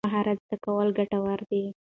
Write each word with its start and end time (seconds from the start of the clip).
مهارت 0.07 0.37
زده 0.45 0.57
کول 0.65 0.87
ګټور 0.97 1.39
دي. 1.49 1.63